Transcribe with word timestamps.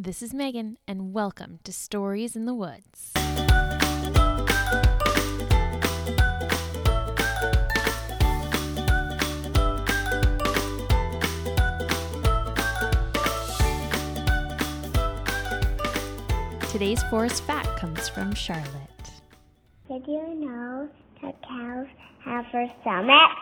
This 0.00 0.22
is 0.22 0.32
Megan, 0.32 0.78
and 0.86 1.12
welcome 1.12 1.58
to 1.64 1.72
Stories 1.72 2.36
in 2.36 2.44
the 2.44 2.54
Woods. 2.54 3.14
Today's 16.70 17.02
forest 17.10 17.42
fact 17.42 17.76
comes 17.80 18.08
from 18.08 18.32
Charlotte. 18.34 18.64
Did 19.88 20.06
you 20.06 20.22
know 20.36 20.88
that 21.22 21.42
cows 21.42 21.88
have 22.24 22.44
four 22.52 22.72
stomachs? 22.82 23.34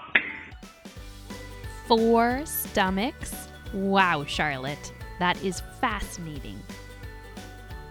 Four 1.87 2.47
stomachs? 2.47 3.49
Wow, 3.75 4.25
Charlotte, 4.25 4.91
that 5.19 5.43
is 5.43 5.63
fascinating. 5.81 6.61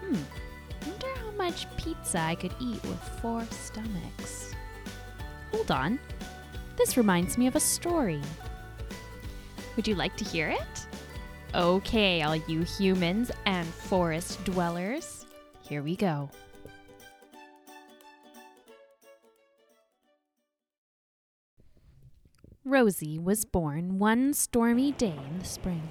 Hmm, 0.00 0.16
wonder 0.86 1.06
how 1.20 1.30
much 1.32 1.66
pizza 1.76 2.18
I 2.18 2.34
could 2.34 2.54
eat 2.60 2.82
with 2.84 3.00
four 3.20 3.44
stomachs. 3.50 4.52
Hold 5.52 5.70
on, 5.70 5.98
this 6.76 6.96
reminds 6.96 7.38
me 7.38 7.46
of 7.46 7.56
a 7.56 7.60
story. 7.60 8.22
Would 9.76 9.88
you 9.88 9.94
like 9.94 10.16
to 10.16 10.24
hear 10.24 10.48
it? 10.48 10.86
Okay, 11.54 12.22
all 12.22 12.36
you 12.36 12.62
humans 12.62 13.30
and 13.46 13.66
forest 13.66 14.44
dwellers, 14.44 15.26
here 15.62 15.82
we 15.82 15.96
go. 15.96 16.30
Rosie 22.64 23.16
was 23.16 23.44
born 23.44 23.98
one 24.00 24.34
stormy 24.34 24.90
day 24.90 25.14
in 25.30 25.38
the 25.38 25.44
spring. 25.44 25.88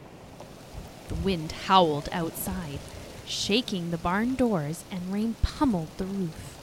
The 1.08 1.16
wind 1.16 1.52
howled 1.52 2.09
outside, 2.12 2.80
shaking 3.26 3.91
the 3.91 3.98
barn 3.98 4.36
doors, 4.36 4.84
and 4.91 5.12
rain 5.13 5.36
pummeled 5.41 5.98
the 5.98 6.05
roof. 6.05 6.60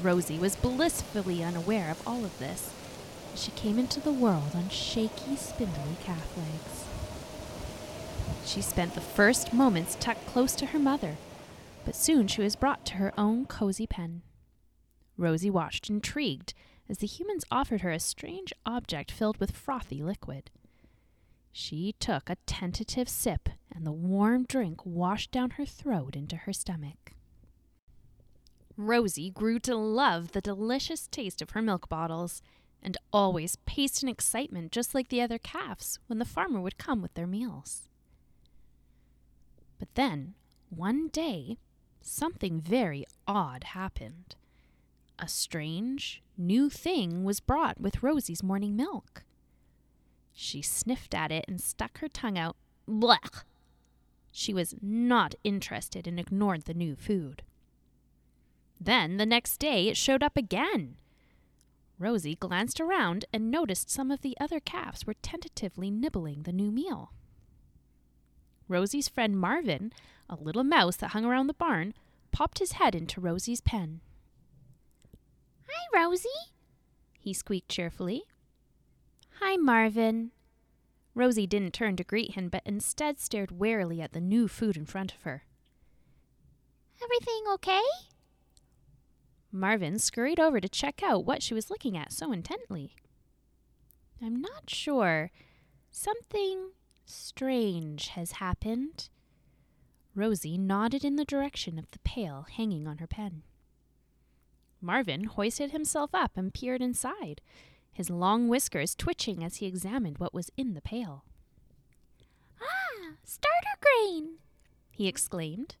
Rosie 0.00 0.38
was 0.38 0.56
blissfully 0.56 1.42
unaware 1.42 1.90
of 1.90 2.06
all 2.06 2.24
of 2.24 2.38
this 2.38 2.72
she 3.38 3.50
came 3.52 3.78
into 3.78 4.00
the 4.00 4.12
world 4.12 4.50
on 4.54 4.68
shaky, 4.68 5.36
spindly 5.36 5.96
calf 6.02 6.36
legs. 6.36 6.84
She 8.44 8.60
spent 8.62 8.94
the 8.94 9.00
first 9.00 9.52
moments 9.52 9.96
tucked 10.00 10.26
close 10.26 10.54
to 10.56 10.66
her 10.66 10.78
mother, 10.78 11.16
but 11.84 11.94
soon 11.94 12.26
she 12.26 12.42
was 12.42 12.56
brought 12.56 12.84
to 12.86 12.94
her 12.94 13.12
own 13.18 13.46
cozy 13.46 13.86
pen. 13.86 14.22
Rosie 15.16 15.50
watched 15.50 15.88
intrigued 15.88 16.54
as 16.88 16.98
the 16.98 17.06
humans 17.06 17.44
offered 17.50 17.82
her 17.82 17.92
a 17.92 18.00
strange 18.00 18.52
object 18.66 19.12
filled 19.12 19.38
with 19.38 19.50
frothy 19.50 20.02
liquid. 20.02 20.50
She 21.60 21.96
took 21.98 22.30
a 22.30 22.36
tentative 22.46 23.08
sip, 23.08 23.48
and 23.74 23.84
the 23.84 23.90
warm 23.90 24.44
drink 24.44 24.86
washed 24.86 25.32
down 25.32 25.50
her 25.50 25.66
throat 25.66 26.14
into 26.14 26.36
her 26.36 26.52
stomach. 26.52 27.14
Rosie 28.76 29.30
grew 29.30 29.58
to 29.58 29.74
love 29.74 30.30
the 30.30 30.40
delicious 30.40 31.08
taste 31.08 31.42
of 31.42 31.50
her 31.50 31.60
milk 31.60 31.88
bottles, 31.88 32.42
and 32.80 32.96
always 33.12 33.56
paced 33.66 34.04
in 34.04 34.08
excitement 34.08 34.70
just 34.70 34.94
like 34.94 35.08
the 35.08 35.20
other 35.20 35.36
calves 35.36 35.98
when 36.06 36.20
the 36.20 36.24
farmer 36.24 36.60
would 36.60 36.78
come 36.78 37.02
with 37.02 37.14
their 37.14 37.26
meals. 37.26 37.88
But 39.80 39.92
then, 39.96 40.34
one 40.70 41.08
day, 41.08 41.58
something 42.00 42.60
very 42.60 43.04
odd 43.26 43.64
happened. 43.64 44.36
A 45.18 45.26
strange, 45.26 46.22
new 46.36 46.70
thing 46.70 47.24
was 47.24 47.40
brought 47.40 47.80
with 47.80 48.04
Rosie's 48.04 48.44
morning 48.44 48.76
milk. 48.76 49.24
She 50.40 50.62
sniffed 50.62 51.16
at 51.16 51.32
it 51.32 51.44
and 51.48 51.60
stuck 51.60 51.98
her 51.98 52.06
tongue 52.06 52.38
out. 52.38 52.54
Blech! 52.88 53.42
She 54.30 54.54
was 54.54 54.76
not 54.80 55.34
interested 55.42 56.06
and 56.06 56.20
ignored 56.20 56.62
the 56.62 56.74
new 56.74 56.94
food. 56.94 57.42
Then, 58.80 59.16
the 59.16 59.26
next 59.26 59.56
day, 59.56 59.88
it 59.88 59.96
showed 59.96 60.22
up 60.22 60.36
again. 60.36 60.94
Rosie 61.98 62.36
glanced 62.36 62.80
around 62.80 63.24
and 63.32 63.50
noticed 63.50 63.90
some 63.90 64.12
of 64.12 64.20
the 64.20 64.36
other 64.40 64.60
calves 64.60 65.04
were 65.04 65.14
tentatively 65.14 65.90
nibbling 65.90 66.44
the 66.44 66.52
new 66.52 66.70
meal. 66.70 67.10
Rosie's 68.68 69.08
friend 69.08 69.36
Marvin, 69.36 69.92
a 70.30 70.36
little 70.36 70.62
mouse 70.62 70.94
that 70.98 71.08
hung 71.08 71.24
around 71.24 71.48
the 71.48 71.54
barn, 71.54 71.94
popped 72.30 72.60
his 72.60 72.72
head 72.72 72.94
into 72.94 73.20
Rosie's 73.20 73.60
pen. 73.60 74.02
Hi, 75.68 76.00
Rosie, 76.00 76.28
he 77.18 77.32
squeaked 77.32 77.68
cheerfully. 77.68 78.22
Hi, 79.40 79.56
Marvin. 79.56 80.32
Rosie 81.14 81.46
didn't 81.46 81.72
turn 81.72 81.94
to 81.96 82.02
greet 82.02 82.34
him, 82.34 82.48
but 82.48 82.62
instead 82.64 83.20
stared 83.20 83.52
warily 83.52 84.02
at 84.02 84.12
the 84.12 84.20
new 84.20 84.48
food 84.48 84.76
in 84.76 84.84
front 84.84 85.14
of 85.14 85.22
her. 85.22 85.44
Everything 87.00 87.44
okay? 87.54 87.82
Marvin 89.52 90.00
scurried 90.00 90.40
over 90.40 90.60
to 90.60 90.68
check 90.68 91.02
out 91.04 91.24
what 91.24 91.40
she 91.40 91.54
was 91.54 91.70
looking 91.70 91.96
at 91.96 92.12
so 92.12 92.32
intently. 92.32 92.96
I'm 94.20 94.40
not 94.40 94.68
sure. 94.68 95.30
Something 95.92 96.72
strange 97.06 98.08
has 98.08 98.32
happened. 98.32 99.08
Rosie 100.16 100.58
nodded 100.58 101.04
in 101.04 101.14
the 101.14 101.24
direction 101.24 101.78
of 101.78 101.88
the 101.92 102.00
pail 102.00 102.46
hanging 102.56 102.88
on 102.88 102.98
her 102.98 103.06
pen. 103.06 103.44
Marvin 104.80 105.24
hoisted 105.24 105.70
himself 105.70 106.10
up 106.12 106.32
and 106.36 106.52
peered 106.52 106.82
inside, 106.82 107.40
his 107.98 108.08
long 108.08 108.46
whiskers 108.46 108.94
twitching 108.94 109.42
as 109.42 109.56
he 109.56 109.66
examined 109.66 110.18
what 110.18 110.32
was 110.32 110.52
in 110.56 110.74
the 110.74 110.80
pail. 110.80 111.24
Ah, 112.62 113.14
starter 113.24 113.76
grain! 113.80 114.36
he 114.92 115.08
exclaimed. 115.08 115.74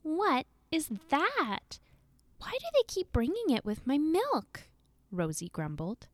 What 0.00 0.46
is 0.72 0.88
that? 1.10 1.78
Why 2.38 2.52
do 2.52 2.66
they 2.72 2.82
keep 2.86 3.12
bringing 3.12 3.50
it 3.50 3.62
with 3.62 3.86
my 3.86 3.98
milk? 3.98 4.68
Rosie 5.12 5.50
grumbled. 5.50 6.06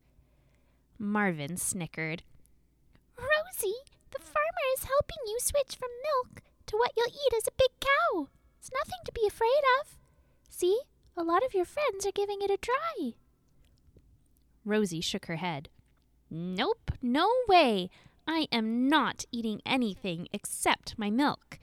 Marvin 0.99 1.59
snickered. 1.59 2.25
Rosie, 3.17 3.85
the 4.11 4.19
farmer 4.19 4.67
is 4.77 4.83
helping 4.83 5.23
you 5.27 5.39
switch 5.39 5.77
from 5.77 5.91
milk 6.03 6.43
to 6.67 6.77
what 6.77 6.91
you'll 6.97 7.07
eat 7.07 7.37
as 7.37 7.47
a 7.47 7.57
big 7.57 7.71
cow. 7.79 8.27
It's 8.59 8.73
nothing 8.73 8.99
to 9.05 9.13
be 9.13 9.29
afraid 9.29 9.63
of. 9.81 9.97
See, 10.51 10.81
a 11.17 11.23
lot 11.23 11.45
of 11.45 11.55
your 11.55 11.67
friends 11.67 12.05
are 12.05 12.11
giving 12.11 12.43
it 12.43 12.51
a 12.51 12.57
try. 12.57 13.15
Rosie 14.65 15.01
shook 15.01 15.27
her 15.27 15.37
head. 15.37 15.69
Mm. 16.33 16.57
Nope, 16.57 16.91
no 17.03 17.31
way. 17.49 17.91
I 18.27 18.47
am 18.51 18.89
not 18.89 19.25
eating 19.31 19.61
anything 19.67 20.29
except 20.33 20.99
my 20.99 21.11
milk. 21.11 21.59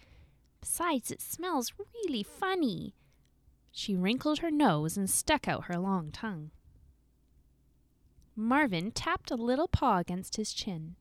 Besides, 0.60 1.10
it 1.12 1.22
smells 1.22 1.74
really 1.78 2.24
funny. 2.24 2.94
She 3.72 3.96
wrinkled 3.96 4.40
her 4.40 4.52
nose 4.52 4.96
and 4.96 5.10
stuck 5.10 5.48
out 5.48 5.66
her 5.66 5.78
long 5.78 6.12
tongue. 6.12 6.52
Marvin 8.36 8.92
tapped 8.92 9.32
a 9.32 9.36
little 9.36 9.68
paw 9.68 9.98
against 9.98 10.36
his 10.36 10.54
chin. 10.54 10.96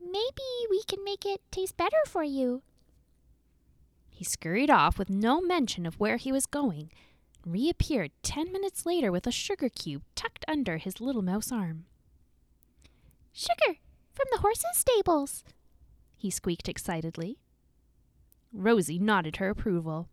Maybe 0.00 0.66
we 0.70 0.82
can 0.84 1.02
make 1.04 1.26
it 1.26 1.40
taste 1.50 1.76
better 1.76 1.98
for 2.06 2.22
you. 2.22 2.62
He 4.08 4.24
scurried 4.24 4.70
off 4.70 4.98
with 4.98 5.10
no 5.10 5.40
mention 5.40 5.84
of 5.84 5.98
where 5.98 6.16
he 6.16 6.32
was 6.32 6.46
going 6.46 6.90
reappeared 7.46 8.10
ten 8.22 8.52
minutes 8.52 8.84
later 8.84 9.10
with 9.10 9.26
a 9.26 9.32
sugar 9.32 9.68
cube 9.68 10.02
tucked 10.38 10.50
under 10.50 10.78
his 10.78 11.00
little 11.00 11.22
mouse 11.22 11.52
arm. 11.52 11.84
Sugar 13.32 13.78
from 14.12 14.26
the 14.32 14.38
horse's 14.38 14.66
stables, 14.76 15.44
he 16.16 16.30
squeaked 16.30 16.68
excitedly. 16.68 17.38
Rosie 18.52 18.98
nodded 18.98 19.36
her 19.36 19.50
approval. 19.50 20.08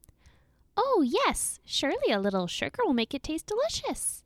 Oh, 0.78 1.04
yes, 1.06 1.60
surely 1.66 2.12
a 2.12 2.20
little 2.20 2.48
sugar 2.48 2.84
will 2.86 2.94
make 2.94 3.14
it 3.14 3.24
taste 3.24 3.48
delicious. 3.48 4.24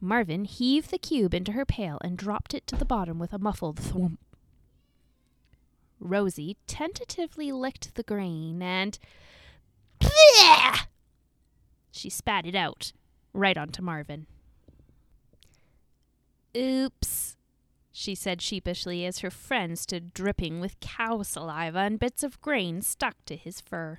Marvin 0.00 0.46
heaved 0.46 0.90
the 0.90 0.98
cube 0.98 1.34
into 1.34 1.52
her 1.52 1.66
pail 1.66 1.98
and 2.02 2.16
dropped 2.16 2.54
it 2.54 2.66
to 2.66 2.76
the 2.76 2.86
bottom 2.86 3.18
with 3.18 3.34
a 3.34 3.38
muffled 3.38 3.76
thwomp. 3.76 4.16
Rosie 6.00 6.56
tentatively 6.66 7.52
licked 7.52 7.94
the 7.94 8.02
grain 8.02 8.62
and. 8.62 8.98
Bleh! 10.00 10.86
She 11.92 12.08
spat 12.08 12.46
it 12.46 12.54
out, 12.54 12.92
right 13.34 13.58
onto 13.58 13.82
Marvin. 13.82 14.26
Oops, 16.56 17.36
she 17.92 18.14
said 18.14 18.42
sheepishly 18.42 19.06
as 19.06 19.20
her 19.20 19.30
friend 19.30 19.78
stood 19.78 20.12
dripping 20.12 20.60
with 20.60 20.80
cow 20.80 21.22
saliva 21.22 21.78
and 21.78 21.98
bits 21.98 22.22
of 22.22 22.40
grain 22.40 22.82
stuck 22.82 23.14
to 23.26 23.36
his 23.36 23.60
fur. 23.60 23.98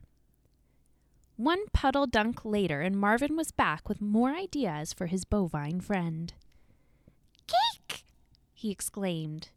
One 1.38 1.68
puddle 1.74 2.08
dunk 2.08 2.44
later, 2.44 2.82
and 2.82 3.00
Marvin 3.00 3.36
was 3.36 3.52
back 3.52 3.88
with 3.88 4.02
more 4.02 4.32
ideas 4.32 4.94
for 4.94 5.08
his 5.08 5.26
bovine 5.26 5.80
friend. 5.80 6.34
Cake! 7.48 8.04
he 8.54 8.70
exclaimed. 8.70 9.50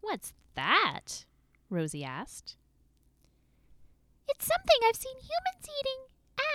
What's 0.00 0.34
that? 0.54 1.24
Rosie 1.70 2.04
asked. 2.04 2.56
It's 4.28 4.46
something 4.46 4.76
I've 4.84 4.96
seen 4.96 5.16
humans 5.16 5.68
eating 5.80 6.08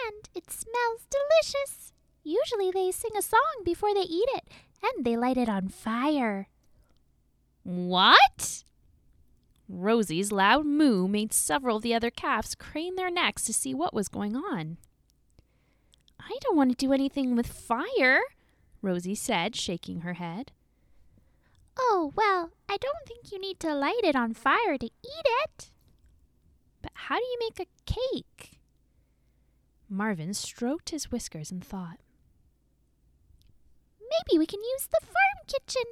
and 0.05 0.29
it 0.35 0.51
smells 0.51 1.07
delicious. 1.09 1.91
Usually 2.23 2.71
they 2.71 2.91
sing 2.91 3.11
a 3.17 3.21
song 3.21 3.63
before 3.65 3.93
they 3.93 4.01
eat 4.01 4.29
it, 4.35 4.47
and 4.83 5.05
they 5.05 5.17
light 5.17 5.37
it 5.37 5.49
on 5.49 5.69
fire. 5.69 6.47
What? 7.63 8.63
Rosie's 9.69 10.31
loud 10.31 10.65
moo 10.65 11.07
made 11.07 11.33
several 11.33 11.77
of 11.77 11.83
the 11.83 11.93
other 11.93 12.11
calves 12.11 12.55
crane 12.55 12.95
their 12.95 13.09
necks 13.09 13.43
to 13.45 13.53
see 13.53 13.73
what 13.73 13.93
was 13.93 14.07
going 14.07 14.35
on. 14.35 14.77
I 16.19 16.37
don't 16.41 16.57
want 16.57 16.71
to 16.71 16.85
do 16.85 16.93
anything 16.93 17.35
with 17.35 17.47
fire, 17.47 18.19
Rosie 18.81 19.15
said, 19.15 19.55
shaking 19.55 20.01
her 20.01 20.13
head. 20.13 20.51
Oh, 21.77 22.11
well, 22.15 22.51
I 22.69 22.77
don't 22.77 23.05
think 23.07 23.31
you 23.31 23.39
need 23.39 23.59
to 23.61 23.73
light 23.73 24.01
it 24.03 24.15
on 24.15 24.33
fire 24.33 24.77
to 24.77 24.85
eat 24.85 25.25
it. 25.43 25.71
But 26.81 26.91
how 26.93 27.17
do 27.17 27.23
you 27.23 27.37
make 27.39 27.59
a 27.59 27.91
cake? 27.91 28.59
Marvin 29.89 30.33
stroked 30.33 30.89
his 30.89 31.11
whiskers 31.11 31.51
and 31.51 31.63
thought. 31.63 31.99
Maybe 34.13 34.39
we 34.39 34.45
can 34.45 34.61
use 34.61 34.87
the 34.87 35.05
farm 35.05 35.45
kitchen. 35.47 35.83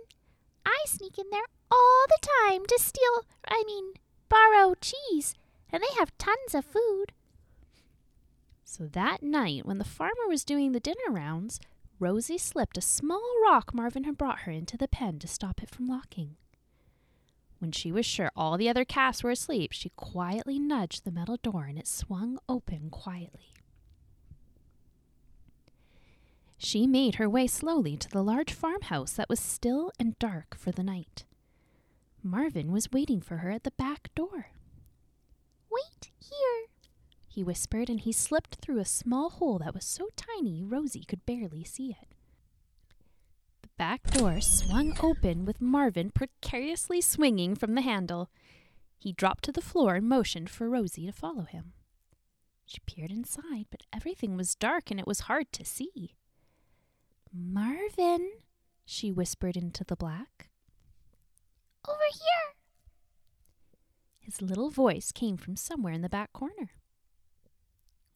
I 0.65 0.77
sneak 0.85 1.17
in 1.17 1.25
there 1.31 1.45
all 1.69 2.05
the 2.07 2.27
time 2.47 2.65
to 2.67 2.79
steal, 2.79 3.25
I 3.47 3.63
mean, 3.65 3.93
borrow 4.29 4.75
cheese, 4.79 5.35
and 5.71 5.81
they 5.81 5.95
have 5.97 6.17
tons 6.17 6.53
of 6.53 6.65
food. 6.65 7.13
So 8.63 8.87
that 8.87 9.21
night, 9.21 9.65
when 9.65 9.79
the 9.79 9.83
farmer 9.83 10.27
was 10.27 10.45
doing 10.45 10.71
the 10.71 10.79
dinner 10.79 11.09
rounds, 11.09 11.59
Rosie 11.99 12.37
slipped 12.37 12.77
a 12.77 12.81
small 12.81 13.23
rock 13.43 13.73
Marvin 13.73 14.05
had 14.05 14.17
brought 14.17 14.41
her 14.41 14.51
into 14.51 14.77
the 14.77 14.87
pen 14.87 15.19
to 15.19 15.27
stop 15.27 15.61
it 15.61 15.69
from 15.69 15.87
locking. 15.87 16.35
When 17.59 17.71
she 17.71 17.91
was 17.91 18.05
sure 18.05 18.31
all 18.35 18.57
the 18.57 18.69
other 18.69 18.85
calves 18.85 19.23
were 19.23 19.29
asleep, 19.29 19.71
she 19.71 19.91
quietly 19.95 20.57
nudged 20.57 21.03
the 21.03 21.11
metal 21.11 21.37
door 21.37 21.65
and 21.65 21.77
it 21.77 21.87
swung 21.87 22.39
open 22.49 22.89
quietly. 22.89 23.50
She 26.63 26.85
made 26.85 27.15
her 27.15 27.27
way 27.27 27.47
slowly 27.47 27.97
to 27.97 28.07
the 28.07 28.23
large 28.23 28.53
farmhouse 28.53 29.13
that 29.13 29.29
was 29.29 29.39
still 29.39 29.91
and 29.99 30.17
dark 30.19 30.55
for 30.55 30.71
the 30.71 30.83
night. 30.83 31.25
Marvin 32.21 32.71
was 32.71 32.91
waiting 32.91 33.19
for 33.19 33.37
her 33.37 33.49
at 33.49 33.63
the 33.63 33.71
back 33.71 34.13
door. 34.13 34.51
Wait 35.71 36.11
here, 36.19 36.67
he 37.27 37.43
whispered, 37.43 37.89
and 37.89 38.01
he 38.01 38.11
slipped 38.11 38.57
through 38.61 38.77
a 38.77 38.85
small 38.85 39.31
hole 39.31 39.57
that 39.57 39.73
was 39.73 39.83
so 39.83 40.09
tiny 40.15 40.63
Rosie 40.63 41.03
could 41.03 41.25
barely 41.25 41.63
see 41.63 41.97
it. 41.99 42.13
The 43.63 43.69
back 43.79 44.03
door 44.11 44.39
swung 44.39 44.95
open 45.01 45.45
with 45.45 45.61
Marvin 45.61 46.11
precariously 46.11 47.01
swinging 47.01 47.55
from 47.55 47.73
the 47.73 47.81
handle. 47.81 48.29
He 48.99 49.13
dropped 49.13 49.45
to 49.45 49.51
the 49.51 49.61
floor 49.61 49.95
and 49.95 50.07
motioned 50.07 50.51
for 50.51 50.69
Rosie 50.69 51.07
to 51.07 51.11
follow 51.11 51.45
him. 51.45 51.73
She 52.67 52.77
peered 52.85 53.09
inside, 53.09 53.65
but 53.71 53.81
everything 53.91 54.37
was 54.37 54.53
dark 54.53 54.91
and 54.91 54.99
it 54.99 55.07
was 55.07 55.21
hard 55.21 55.51
to 55.53 55.65
see. 55.65 56.13
Marvin, 57.33 58.31
she 58.85 59.11
whispered 59.11 59.55
into 59.55 59.83
the 59.83 59.95
black. 59.95 60.49
Over 61.87 61.97
here. 62.11 62.55
His 64.19 64.41
little 64.41 64.69
voice 64.69 65.11
came 65.11 65.37
from 65.37 65.55
somewhere 65.55 65.93
in 65.93 66.01
the 66.01 66.09
back 66.09 66.33
corner. 66.33 66.71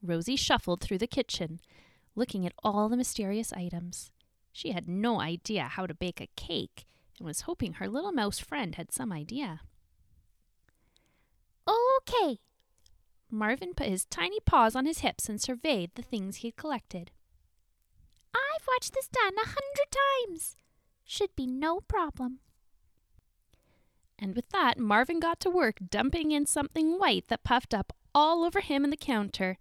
Rosie 0.02 0.36
shuffled 0.36 0.82
through 0.82 1.00
the 1.00 1.08
kitchen, 1.08 1.60
looking 2.16 2.46
at 2.46 2.54
all 2.64 2.90
the 2.90 2.98
mysterious 2.98 3.52
items. 3.54 4.12
She 4.52 4.72
had 4.72 4.88
no 4.88 5.20
idea 5.20 5.64
how 5.64 5.88
to 5.88 5.94
bake 5.94 6.22
a 6.22 6.30
cake 6.36 6.86
and 7.18 7.26
was 7.26 7.42
hoping 7.42 7.74
her 7.74 7.88
little 7.88 8.12
mouse 8.12 8.40
friend 8.40 8.76
had 8.76 8.92
some 8.92 9.12
idea. 9.12 9.62
Okay. 11.68 12.40
Marvin 13.30 13.74
put 13.74 13.88
his 13.88 14.06
tiny 14.06 14.40
paws 14.46 14.76
on 14.76 14.86
his 14.86 15.00
hips 15.00 15.28
and 15.28 15.42
surveyed 15.42 15.92
the 15.96 16.02
things 16.02 16.38
he 16.38 16.50
had 16.50 16.56
collected. 16.56 17.12
I've 18.66 18.74
watched 18.76 18.94
this 18.94 19.08
done 19.08 19.34
a 19.38 19.48
hundred 19.48 20.32
times. 20.32 20.56
Should 21.04 21.36
be 21.36 21.46
no 21.46 21.82
problem. 21.82 22.40
And 24.18 24.36
with 24.36 24.50
that, 24.50 24.80
Marvin 24.80 25.20
got 25.20 25.40
to 25.42 25.50
work 25.50 25.78
dumping 25.90 26.32
in 26.32 26.46
something 26.46 26.98
white 26.98 27.28
that 27.28 27.44
puffed 27.44 27.74
up 27.74 27.94
all 28.14 28.44
over 28.44 28.62
him 28.62 28.84
and 28.84 28.92
the 28.92 28.98
counter 28.98 29.58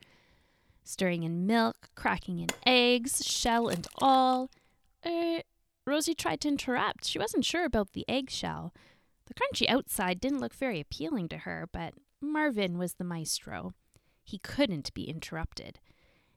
stirring 0.85 1.23
in 1.23 1.47
milk, 1.47 1.91
cracking 1.95 2.39
in 2.39 2.49
eggs, 2.67 3.25
shell 3.25 3.69
and 3.69 3.87
all. 3.99 4.51
Er, 5.05 5.41
Rosie 5.87 6.15
tried 6.15 6.41
to 6.43 6.49
interrupt. 6.49 7.07
She 7.07 7.19
wasn't 7.19 7.45
sure 7.45 7.65
about 7.65 7.93
the 7.93 8.05
eggshell. 8.09 8.73
The 9.27 9.35
crunchy 9.35 9.69
outside 9.69 10.21
didn't 10.21 10.41
look 10.41 10.55
very 10.55 10.81
appealing 10.81 11.29
to 11.31 11.39
her, 11.39 11.69
but 11.73 11.95
Marvin 12.21 12.79
was 12.79 12.95
the 12.95 13.05
maestro. 13.05 13.73
He 14.23 14.39
couldn't 14.39 14.93
be 14.95 15.05
interrupted. 15.05 15.81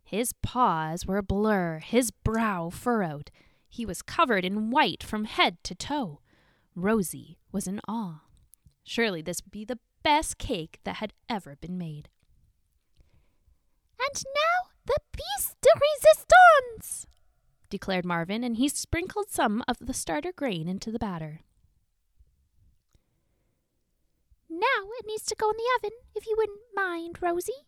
His 0.07 0.31
paws 0.41 1.05
were 1.05 1.17
a 1.17 1.21
blur, 1.21 1.79
his 1.79 2.11
brow 2.11 2.69
furrowed. 2.69 3.29
He 3.67 3.85
was 3.85 4.01
covered 4.01 4.45
in 4.45 4.71
white 4.71 5.03
from 5.03 5.25
head 5.25 5.57
to 5.65 5.75
toe. 5.75 6.21
Rosie 6.75 7.39
was 7.51 7.67
in 7.67 7.81
awe. 7.89 8.21
Surely 8.85 9.21
this 9.21 9.41
would 9.43 9.51
be 9.51 9.65
the 9.65 9.79
best 10.03 10.37
cake 10.37 10.79
that 10.85 10.95
had 10.95 11.11
ever 11.27 11.57
been 11.57 11.77
made. 11.77 12.07
And 13.99 14.23
now 14.33 14.71
the 14.85 14.99
piece 15.11 15.57
de 15.61 15.71
resistance, 15.75 17.05
declared 17.69 18.05
Marvin, 18.05 18.45
and 18.45 18.55
he 18.55 18.69
sprinkled 18.69 19.29
some 19.29 19.61
of 19.67 19.75
the 19.81 19.93
starter 19.93 20.31
grain 20.31 20.69
into 20.69 20.89
the 20.89 20.99
batter. 20.99 21.41
Now 24.49 24.87
it 24.99 25.05
needs 25.05 25.25
to 25.25 25.35
go 25.35 25.49
in 25.49 25.57
the 25.57 25.69
oven, 25.77 25.97
if 26.15 26.25
you 26.25 26.35
wouldn't 26.37 26.61
mind, 26.73 27.17
Rosie. 27.21 27.67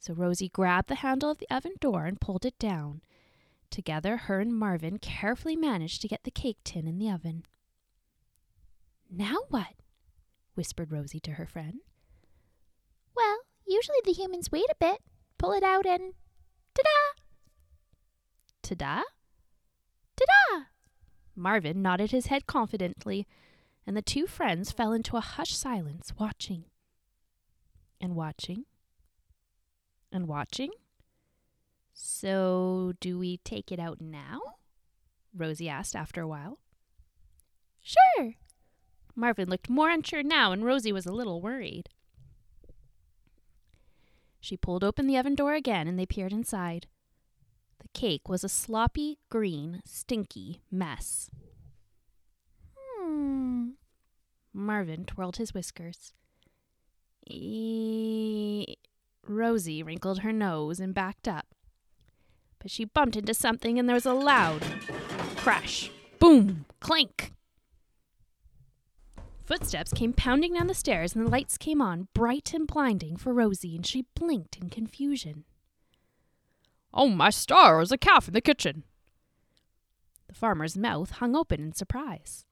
So 0.00 0.12
Rosie 0.12 0.48
grabbed 0.48 0.88
the 0.88 0.96
handle 0.96 1.30
of 1.30 1.38
the 1.38 1.48
oven 1.54 1.74
door 1.78 2.06
and 2.06 2.20
pulled 2.20 2.44
it 2.44 2.58
down. 2.58 3.02
Together, 3.70 4.16
her 4.16 4.40
and 4.40 4.52
Marvin 4.52 4.98
carefully 4.98 5.54
managed 5.54 6.02
to 6.02 6.08
get 6.08 6.24
the 6.24 6.30
cake 6.32 6.58
tin 6.64 6.88
in 6.88 6.98
the 6.98 7.08
oven. 7.10 7.44
Now 9.08 9.36
what? 9.48 9.74
whispered 10.54 10.90
Rosie 10.90 11.20
to 11.20 11.32
her 11.32 11.46
friend. 11.46 11.80
Well, 13.14 13.38
Usually 13.70 13.98
the 14.04 14.12
humans 14.12 14.50
wait 14.50 14.68
a 14.68 14.74
bit, 14.80 14.98
pull 15.38 15.52
it 15.52 15.62
out, 15.62 15.86
and 15.86 16.14
ta 16.74 16.82
da! 16.82 17.22
Ta 18.62 18.74
da? 18.74 19.02
Ta 20.16 20.24
da! 20.26 20.62
Marvin 21.36 21.80
nodded 21.80 22.10
his 22.10 22.26
head 22.26 22.48
confidently, 22.48 23.28
and 23.86 23.96
the 23.96 24.02
two 24.02 24.26
friends 24.26 24.72
fell 24.72 24.92
into 24.92 25.16
a 25.16 25.20
hushed 25.20 25.56
silence, 25.56 26.12
watching 26.18 26.64
and 28.00 28.16
watching 28.16 28.64
and 30.12 30.26
watching. 30.26 30.70
So, 31.92 32.92
do 33.00 33.18
we 33.18 33.38
take 33.38 33.70
it 33.70 33.78
out 33.78 34.00
now? 34.00 34.40
Rosie 35.34 35.68
asked 35.68 35.94
after 35.94 36.20
a 36.22 36.28
while. 36.28 36.58
Sure. 37.82 38.34
Marvin 39.14 39.48
looked 39.48 39.68
more 39.68 39.90
unsure 39.90 40.22
now, 40.22 40.52
and 40.52 40.64
Rosie 40.64 40.92
was 40.92 41.06
a 41.06 41.12
little 41.12 41.40
worried. 41.40 41.88
She 44.40 44.56
pulled 44.56 44.82
open 44.82 45.06
the 45.06 45.18
oven 45.18 45.34
door 45.34 45.52
again 45.52 45.86
and 45.86 45.98
they 45.98 46.06
peered 46.06 46.32
inside. 46.32 46.86
The 47.80 47.88
cake 47.88 48.28
was 48.28 48.42
a 48.42 48.48
sloppy, 48.48 49.18
green, 49.28 49.82
stinky 49.84 50.62
mess. 50.70 51.30
Hmm. 52.76 53.70
Marvin 54.52 55.04
twirled 55.04 55.36
his 55.36 55.52
whiskers. 55.52 56.14
E- 57.26 58.76
Rosie 59.36 59.82
wrinkled 59.82 60.20
her 60.20 60.32
nose 60.32 60.80
and 60.80 60.94
backed 60.94 61.28
up. 61.28 61.46
But 62.58 62.70
she 62.70 62.84
bumped 62.84 63.16
into 63.16 63.34
something 63.34 63.78
and 63.78 63.88
there 63.88 63.94
was 63.94 64.06
a 64.06 64.12
loud 64.12 64.62
crash, 65.36 65.90
boom, 66.18 66.66
clink. 66.80 67.32
Footsteps 69.44 69.92
came 69.92 70.12
pounding 70.12 70.54
down 70.54 70.68
the 70.68 70.74
stairs, 70.74 71.16
and 71.16 71.26
the 71.26 71.30
lights 71.30 71.58
came 71.58 71.82
on, 71.82 72.06
bright 72.14 72.54
and 72.54 72.68
blinding, 72.68 73.16
for 73.16 73.32
Rosie, 73.32 73.74
and 73.74 73.84
she 73.84 74.04
blinked 74.14 74.56
in 74.56 74.70
confusion. 74.70 75.42
Oh, 76.94 77.08
my 77.08 77.30
stars, 77.30 77.90
a 77.90 77.98
calf 77.98 78.28
in 78.28 78.34
the 78.34 78.40
kitchen! 78.40 78.84
The 80.28 80.34
farmer's 80.34 80.78
mouth 80.78 81.10
hung 81.10 81.34
open 81.34 81.60
in 81.60 81.72
surprise. 81.72 82.44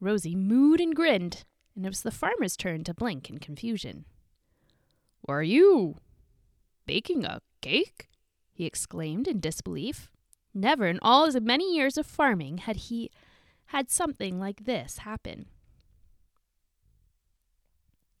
Rosie 0.00 0.36
mooed 0.36 0.80
and 0.80 0.94
grinned, 0.94 1.44
and 1.74 1.86
it 1.86 1.88
was 1.88 2.02
the 2.02 2.10
farmer's 2.10 2.54
turn 2.54 2.84
to 2.84 2.92
blink 2.92 3.30
in 3.30 3.38
confusion. 3.38 4.04
Were 5.26 5.42
you 5.42 5.96
baking 6.86 7.24
a 7.24 7.40
cake? 7.60 8.08
he 8.52 8.66
exclaimed 8.66 9.28
in 9.28 9.40
disbelief. 9.40 10.10
Never 10.54 10.86
in 10.88 10.98
all 11.02 11.26
his 11.26 11.40
many 11.40 11.74
years 11.74 11.96
of 11.96 12.06
farming 12.06 12.58
had 12.58 12.76
he 12.76 13.10
had 13.66 13.90
something 13.90 14.40
like 14.40 14.64
this 14.64 14.98
happen. 14.98 15.46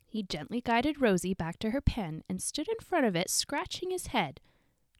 He 0.06 0.22
gently 0.22 0.60
guided 0.60 1.00
Rosie 1.00 1.34
back 1.34 1.58
to 1.58 1.70
her 1.70 1.80
pen 1.80 2.22
and 2.28 2.40
stood 2.40 2.68
in 2.68 2.84
front 2.84 3.06
of 3.06 3.16
it, 3.16 3.28
scratching 3.28 3.90
his 3.90 4.08
head, 4.08 4.40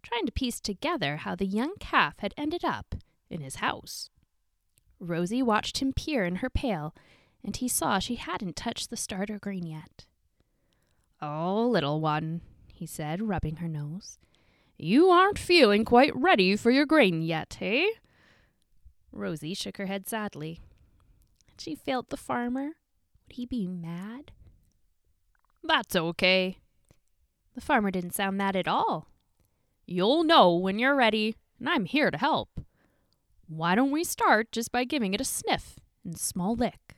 trying 0.03 0.27
to 0.27 0.33
piece 0.33 0.61
together 0.61 1.19
how 1.19 1.35
the 1.35 1.47
young 1.47 1.75
calf 1.81 2.19
had 2.19 2.35
ended 2.37 2.65
up 2.65 2.95
in 3.31 3.41
his 3.41 3.57
house. 3.57 4.11
Rosie 5.01 5.43
watched 5.43 5.79
him 5.79 5.93
peer 5.93 6.25
in 6.25 6.37
her 6.37 6.51
pail, 6.51 6.95
and 7.45 7.57
he 7.57 7.69
saw 7.69 7.99
she 7.99 8.17
hadn't 8.17 8.57
touched 8.57 8.91
the 8.91 8.97
starter 8.97 9.39
grain 9.39 9.67
yet. 9.67 10.07
Oh, 11.21 11.69
little 11.69 12.01
one, 12.01 12.43
he 12.73 12.87
said, 12.87 13.23
rubbing 13.23 13.57
her 13.57 13.69
nose. 13.69 14.19
You 14.77 15.09
aren't 15.09 15.39
feeling 15.39 15.85
quite 15.85 16.15
ready 16.15 16.55
for 16.55 16.71
your 16.71 16.87
grain 16.87 17.23
yet, 17.23 17.59
eh? 17.61 17.87
Rosie 19.11 19.55
shook 19.55 19.79
her 19.79 19.87
head 19.87 20.09
sadly. 20.09 20.61
She 21.59 21.75
felt 21.75 22.11
the 22.11 22.17
farmer 22.17 22.67
Would 23.27 23.33
he 23.33 23.47
be 23.47 23.67
mad? 23.67 24.31
That's 25.65 25.97
okay. 25.97 26.59
The 27.57 27.61
farmer 27.61 27.91
didn't 27.91 28.15
sound 28.15 28.39
mad 28.39 28.55
at 28.55 28.69
all. 28.69 29.09
You'll 29.87 30.23
know 30.23 30.55
when 30.55 30.79
you're 30.79 30.95
ready, 30.95 31.35
and 31.59 31.69
I'm 31.69 31.87
here 31.87 32.13
to 32.13 32.19
help. 32.19 32.61
Why 33.49 33.75
don't 33.75 33.91
we 33.91 34.05
start 34.05 34.53
just 34.53 34.71
by 34.71 34.85
giving 34.85 35.15
it 35.15 35.21
a 35.21 35.25
sniff 35.25 35.81
and 36.05 36.17
small 36.17 36.55
lick? 36.55 36.95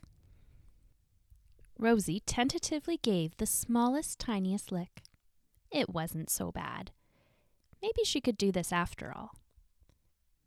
Rosie 1.81 2.21
tentatively 2.27 2.99
gave 3.01 3.35
the 3.37 3.47
smallest, 3.47 4.19
tiniest 4.19 4.71
lick. 4.71 5.01
It 5.71 5.89
wasn't 5.89 6.29
so 6.29 6.51
bad. 6.51 6.91
Maybe 7.81 8.03
she 8.03 8.21
could 8.21 8.37
do 8.37 8.51
this 8.51 8.71
after 8.71 9.11
all. 9.11 9.31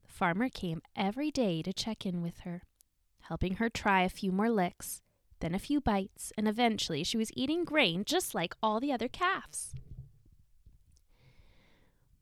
The 0.04 0.12
farmer 0.12 0.48
came 0.48 0.80
every 0.94 1.32
day 1.32 1.60
to 1.62 1.72
check 1.72 2.06
in 2.06 2.22
with 2.22 2.40
her, 2.40 2.62
helping 3.22 3.56
her 3.56 3.68
try 3.68 4.02
a 4.02 4.08
few 4.08 4.30
more 4.30 4.48
licks, 4.48 5.02
then 5.40 5.56
a 5.56 5.58
few 5.58 5.80
bites, 5.80 6.32
and 6.38 6.46
eventually 6.46 7.02
she 7.02 7.16
was 7.16 7.32
eating 7.34 7.64
grain 7.64 8.04
just 8.06 8.32
like 8.32 8.54
all 8.62 8.78
the 8.78 8.92
other 8.92 9.08
calves. 9.08 9.74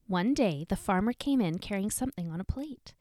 One 0.07 0.33
day, 0.33 0.65
the 0.67 0.75
farmer 0.75 1.13
came 1.13 1.43
in 1.43 1.59
carrying 1.59 1.91
something 1.91 2.31
on 2.31 2.41
a 2.41 2.45
plate. 2.45 2.95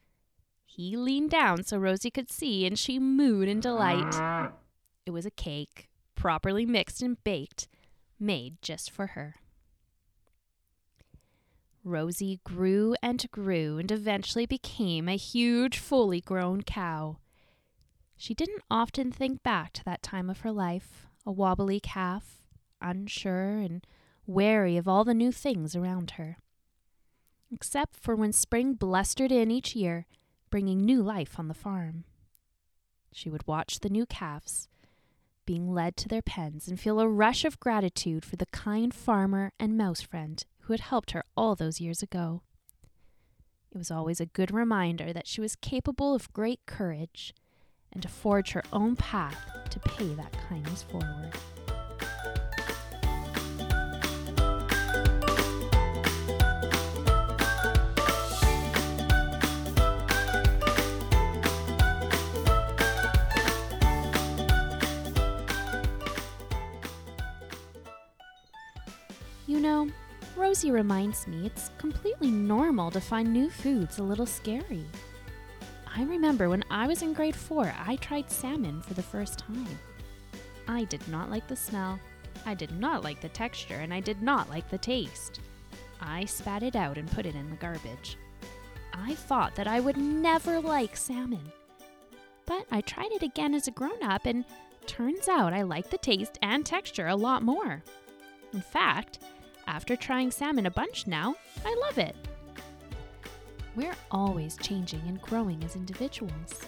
He 0.66 0.94
leaned 0.94 1.30
down 1.30 1.62
so 1.62 1.78
Rosie 1.78 2.10
could 2.10 2.30
see, 2.30 2.66
and 2.66 2.78
she 2.78 2.98
mooed 3.00 3.48
in 3.48 3.60
delight. 3.60 4.52
It 5.06 5.12
was 5.12 5.24
a 5.24 5.30
cake, 5.30 5.88
properly 6.22 6.64
mixed 6.64 7.02
and 7.02 7.16
baked, 7.24 7.66
made 8.20 8.54
just 8.62 8.92
for 8.92 9.08
her. 9.08 9.34
Rosie 11.82 12.38
grew 12.44 12.94
and 13.02 13.28
grew 13.32 13.78
and 13.78 13.90
eventually 13.90 14.46
became 14.46 15.08
a 15.08 15.16
huge, 15.16 15.78
fully 15.78 16.20
grown 16.20 16.62
cow. 16.62 17.16
She 18.16 18.34
didn't 18.34 18.62
often 18.70 19.10
think 19.10 19.42
back 19.42 19.72
to 19.72 19.84
that 19.84 20.00
time 20.00 20.30
of 20.30 20.42
her 20.42 20.52
life, 20.52 21.08
a 21.26 21.32
wobbly 21.32 21.80
calf, 21.80 22.46
unsure 22.80 23.58
and 23.58 23.84
wary 24.24 24.76
of 24.76 24.86
all 24.86 25.02
the 25.02 25.14
new 25.14 25.32
things 25.32 25.74
around 25.74 26.12
her. 26.12 26.36
Except 27.50 27.96
for 27.96 28.14
when 28.14 28.32
spring 28.32 28.74
blustered 28.74 29.32
in 29.32 29.50
each 29.50 29.74
year, 29.74 30.06
bringing 30.50 30.84
new 30.84 31.02
life 31.02 31.36
on 31.40 31.48
the 31.48 31.52
farm. 31.52 32.04
She 33.12 33.28
would 33.28 33.44
watch 33.44 33.80
the 33.80 33.90
new 33.90 34.06
calves 34.06 34.68
being 35.46 35.72
led 35.72 35.96
to 35.96 36.08
their 36.08 36.22
pens 36.22 36.68
and 36.68 36.78
feel 36.78 37.00
a 37.00 37.08
rush 37.08 37.44
of 37.44 37.60
gratitude 37.60 38.24
for 38.24 38.36
the 38.36 38.46
kind 38.46 38.94
farmer 38.94 39.52
and 39.58 39.76
mouse 39.76 40.00
friend 40.00 40.44
who 40.60 40.72
had 40.72 40.80
helped 40.80 41.12
her 41.12 41.24
all 41.36 41.54
those 41.54 41.80
years 41.80 42.02
ago. 42.02 42.42
It 43.74 43.78
was 43.78 43.90
always 43.90 44.20
a 44.20 44.26
good 44.26 44.52
reminder 44.52 45.12
that 45.12 45.26
she 45.26 45.40
was 45.40 45.56
capable 45.56 46.14
of 46.14 46.32
great 46.32 46.60
courage 46.66 47.34
and 47.92 48.02
to 48.02 48.08
forge 48.08 48.52
her 48.52 48.62
own 48.72 48.96
path 48.96 49.36
to 49.70 49.80
pay 49.80 50.14
that 50.14 50.32
kindness 50.48 50.82
forward. 50.82 51.32
Know, 69.72 69.88
Rosie 70.36 70.70
reminds 70.70 71.26
me 71.26 71.46
it's 71.46 71.70
completely 71.78 72.30
normal 72.30 72.90
to 72.90 73.00
find 73.00 73.32
new 73.32 73.48
foods 73.48 73.98
a 73.98 74.02
little 74.02 74.26
scary. 74.26 74.84
I 75.96 76.02
remember 76.04 76.48
when 76.48 76.64
I 76.70 76.86
was 76.86 77.02
in 77.02 77.14
grade 77.14 77.34
four, 77.34 77.72
I 77.78 77.96
tried 77.96 78.30
salmon 78.30 78.82
for 78.82 78.94
the 78.94 79.02
first 79.02 79.38
time. 79.38 79.78
I 80.68 80.84
did 80.84 81.06
not 81.08 81.30
like 81.30 81.48
the 81.48 81.56
smell, 81.56 81.98
I 82.44 82.54
did 82.54 82.72
not 82.78 83.02
like 83.02 83.20
the 83.20 83.30
texture, 83.30 83.76
and 83.76 83.94
I 83.94 84.00
did 84.00 84.20
not 84.22 84.50
like 84.50 84.68
the 84.68 84.78
taste. 84.78 85.40
I 86.00 86.26
spat 86.26 86.62
it 86.62 86.76
out 86.76 86.98
and 86.98 87.10
put 87.10 87.26
it 87.26 87.34
in 87.34 87.48
the 87.48 87.56
garbage. 87.56 88.16
I 88.92 89.14
thought 89.14 89.54
that 89.54 89.66
I 89.66 89.80
would 89.80 89.96
never 89.96 90.60
like 90.60 90.96
salmon. 90.96 91.50
But 92.44 92.66
I 92.70 92.82
tried 92.82 93.12
it 93.12 93.22
again 93.22 93.54
as 93.54 93.68
a 93.68 93.70
grown 93.70 94.02
up, 94.02 94.26
and 94.26 94.44
turns 94.86 95.28
out 95.28 95.54
I 95.54 95.62
like 95.62 95.88
the 95.88 95.98
taste 95.98 96.38
and 96.42 96.66
texture 96.66 97.06
a 97.06 97.16
lot 97.16 97.42
more. 97.42 97.82
In 98.52 98.60
fact, 98.60 99.20
after 99.66 99.96
trying 99.96 100.30
salmon 100.30 100.66
a 100.66 100.70
bunch 100.70 101.06
now, 101.06 101.34
I 101.64 101.74
love 101.86 101.98
it. 101.98 102.16
We're 103.74 103.96
always 104.10 104.56
changing 104.58 105.02
and 105.06 105.20
growing 105.22 105.62
as 105.64 105.76
individuals. 105.76 106.60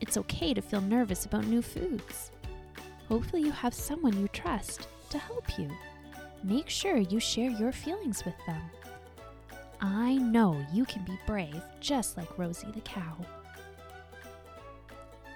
It's 0.00 0.16
okay 0.16 0.54
to 0.54 0.62
feel 0.62 0.80
nervous 0.80 1.26
about 1.26 1.46
new 1.46 1.62
foods. 1.62 2.32
Hopefully, 3.08 3.42
you 3.42 3.52
have 3.52 3.74
someone 3.74 4.18
you 4.18 4.28
trust 4.28 4.88
to 5.10 5.18
help 5.18 5.58
you. 5.58 5.70
Make 6.42 6.68
sure 6.68 6.96
you 6.96 7.20
share 7.20 7.50
your 7.50 7.72
feelings 7.72 8.24
with 8.24 8.34
them. 8.46 8.62
I 9.80 10.16
know 10.16 10.64
you 10.72 10.84
can 10.84 11.04
be 11.04 11.18
brave 11.26 11.62
just 11.80 12.16
like 12.16 12.38
Rosie 12.38 12.70
the 12.72 12.80
cow. 12.80 13.16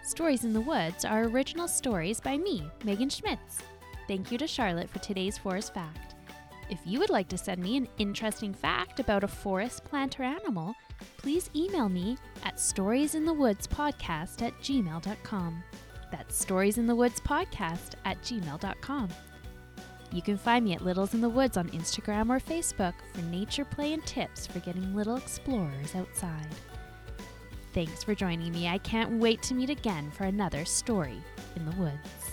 Stories 0.02 0.44
in 0.44 0.52
the 0.52 0.60
Woods 0.60 1.04
are 1.04 1.24
original 1.24 1.66
stories 1.66 2.20
by 2.20 2.36
me, 2.36 2.68
Megan 2.84 3.08
Schmitz. 3.08 3.58
Thank 4.06 4.30
you 4.30 4.38
to 4.38 4.46
Charlotte 4.46 4.90
for 4.90 4.98
today's 4.98 5.38
forest 5.38 5.72
fact. 5.72 6.13
If 6.70 6.78
you 6.84 6.98
would 6.98 7.10
like 7.10 7.28
to 7.28 7.38
send 7.38 7.62
me 7.62 7.76
an 7.76 7.88
interesting 7.98 8.54
fact 8.54 9.00
about 9.00 9.24
a 9.24 9.28
forest, 9.28 9.84
plant, 9.84 10.18
or 10.18 10.22
animal, 10.22 10.74
please 11.18 11.50
email 11.54 11.88
me 11.88 12.16
at 12.44 12.56
storiesinthewoodspodcast 12.56 14.42
at 14.42 14.58
gmail.com. 14.60 15.62
That's 16.10 16.44
storiesinthewoodspodcast 16.44 17.94
at 18.04 18.20
gmail.com. 18.22 19.08
You 20.12 20.22
can 20.22 20.38
find 20.38 20.64
me 20.64 20.74
at 20.74 20.84
Littles 20.84 21.14
in 21.14 21.20
the 21.20 21.28
Woods 21.28 21.56
on 21.56 21.68
Instagram 21.70 22.30
or 22.30 22.38
Facebook 22.38 22.94
for 23.12 23.22
nature 23.22 23.64
play 23.64 23.92
and 23.92 24.06
tips 24.06 24.46
for 24.46 24.60
getting 24.60 24.94
little 24.94 25.16
explorers 25.16 25.94
outside. 25.96 26.46
Thanks 27.72 28.04
for 28.04 28.14
joining 28.14 28.52
me. 28.52 28.68
I 28.68 28.78
can't 28.78 29.18
wait 29.18 29.42
to 29.42 29.54
meet 29.54 29.70
again 29.70 30.12
for 30.12 30.24
another 30.24 30.64
story 30.64 31.20
in 31.56 31.64
the 31.64 31.76
woods. 31.76 32.23